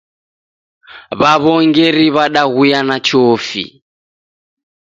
[1.19, 3.63] W'aw'ongeri w'adaghuyana chofi.